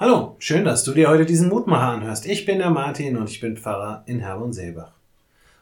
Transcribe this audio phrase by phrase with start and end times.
[0.00, 2.24] Hallo, schön, dass du dir heute diesen Mutmacher anhörst.
[2.24, 4.92] Ich bin der Martin und ich bin Pfarrer in Herborn-Seebach.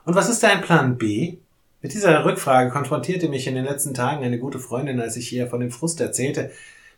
[0.04, 1.38] Und was ist dein Plan B?
[1.80, 5.46] Mit dieser Rückfrage konfrontierte mich in den letzten Tagen eine gute Freundin, als ich ihr
[5.46, 6.50] von dem Frust erzählte,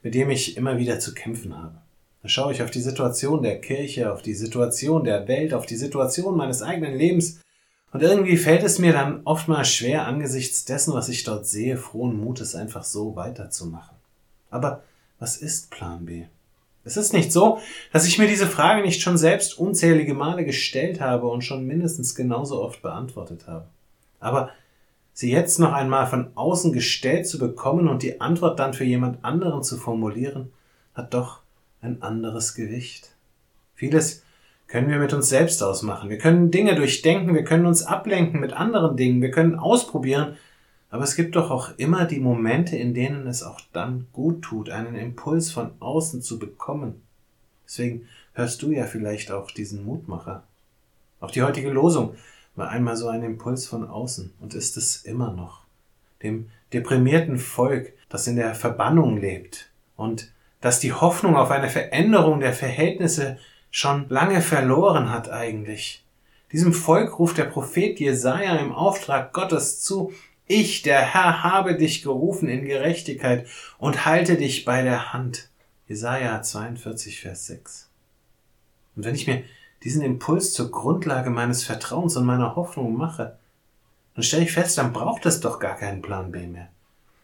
[0.03, 1.77] mit dem ich immer wieder zu kämpfen habe.
[2.25, 5.77] Da schaue ich auf die Situation der Kirche, auf die Situation der Welt, auf die
[5.77, 7.39] Situation meines eigenen Lebens
[7.93, 12.19] und irgendwie fällt es mir dann oftmals schwer, angesichts dessen, was ich dort sehe, frohen
[12.19, 13.97] Mutes einfach so weiterzumachen.
[14.51, 14.83] Aber
[15.21, 16.25] was ist Plan B?
[16.89, 17.61] Es ist nicht so,
[17.93, 22.15] dass ich mir diese Frage nicht schon selbst unzählige Male gestellt habe und schon mindestens
[22.15, 23.67] genauso oft beantwortet habe.
[24.21, 24.51] Aber
[25.13, 29.23] sie jetzt noch einmal von außen gestellt zu bekommen und die Antwort dann für jemand
[29.23, 30.51] anderen zu formulieren,
[30.95, 31.41] hat doch
[31.83, 33.11] ein anderes Gewicht.
[33.75, 34.23] Vieles
[34.67, 36.09] können wir mit uns selbst ausmachen.
[36.09, 40.37] Wir können Dinge durchdenken, wir können uns ablenken mit anderen Dingen, wir können ausprobieren,
[40.91, 44.71] aber es gibt doch auch immer die Momente, in denen es auch dann gut tut,
[44.71, 47.03] einen Impuls von außen zu bekommen.
[47.67, 50.45] Deswegen hörst du ja vielleicht auch diesen Mutmacher.
[51.21, 52.15] Auch die heutige Losung
[52.57, 55.63] war einmal so ein Impuls von außen und ist es immer noch.
[56.23, 62.41] Dem deprimierten Volk, das in der Verbannung lebt und das die Hoffnung auf eine Veränderung
[62.41, 63.39] der Verhältnisse
[63.71, 66.05] schon lange verloren hat eigentlich.
[66.53, 70.13] Diesem Volk ruft der Prophet Jesaja im Auftrag Gottes zu,
[70.49, 73.47] ich, der Herr, habe dich gerufen in Gerechtigkeit
[73.79, 75.51] und halte dich bei der Hand.
[75.87, 77.89] Jesaja 42, Vers 6.
[78.97, 79.43] Und wenn ich mir
[79.85, 83.39] diesen Impuls zur Grundlage meines Vertrauens und meiner Hoffnung mache,
[84.15, 86.69] dann stelle ich fest, dann braucht es doch gar keinen Plan B mehr.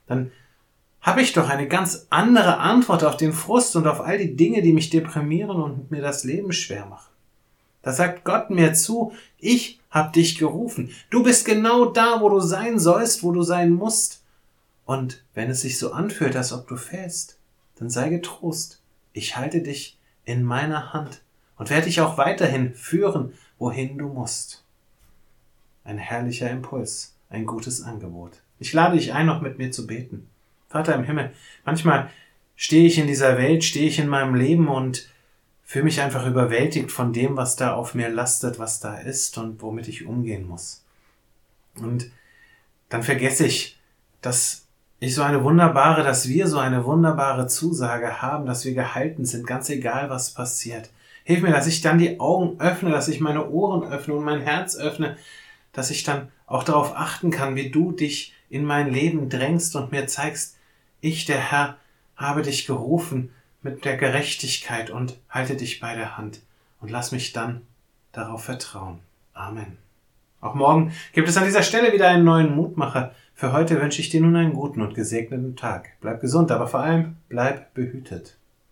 [0.07, 0.31] Dann
[1.01, 4.63] habe ich doch eine ganz andere Antwort auf den Frust und auf all die Dinge,
[4.63, 7.14] die mich deprimieren und mir das Leben schwer machen.
[7.85, 10.91] Da sagt Gott mir zu, ich hab dich gerufen.
[11.11, 14.25] Du bist genau da, wo du sein sollst, wo du sein musst.
[14.87, 17.39] Und wenn es sich so anfühlt, als ob du fällst,
[17.77, 18.81] dann sei getrost.
[19.13, 21.21] Ich halte dich in meiner Hand
[21.59, 24.65] und werde dich auch weiterhin führen, wohin du musst.
[25.85, 28.41] Ein herrlicher Impuls, ein gutes Angebot.
[28.59, 30.27] Ich lade dich ein, noch mit mir zu beten.
[30.71, 31.33] Vater im Himmel,
[31.67, 32.11] manchmal
[32.57, 35.09] stehe ich in dieser Welt, stehe ich in meinem Leben und
[35.75, 39.61] fühle mich einfach überwältigt von dem, was da auf mir lastet, was da ist und
[39.61, 40.85] womit ich umgehen muss.
[41.75, 42.13] Und
[42.89, 43.77] dann vergesse ich,
[44.23, 44.69] dass
[45.01, 49.49] ich so eine wunderbare, dass wir so eine wunderbare Zusage haben, dass wir gehalten sind,
[49.49, 50.91] ganz egal was passiert.
[51.25, 54.43] Hilf mir, dass ich dann die Augen öffne, dass ich meine Ohren öffne und mein
[54.43, 55.17] Herz öffne,
[55.73, 59.91] dass ich dann auch darauf achten kann, wie du dich in mein Leben drängst und
[59.91, 60.57] mir zeigst,
[61.01, 61.79] ich, der Herr,
[62.15, 63.33] habe dich gerufen,
[63.65, 66.41] mit der Gerechtigkeit und halte dich bei der Hand
[66.81, 67.63] und lass mich dann
[68.13, 69.01] darauf vertrauen.
[69.33, 69.79] Amen.
[70.41, 73.15] Auch morgen gibt es an dieser Stelle wieder einen neuen Mutmacher.
[73.35, 75.89] Für heute wünsche ich dir nun einen guten und gesegneten Tag.
[76.01, 78.37] Bleib gesund, aber vor allem bleib behütet.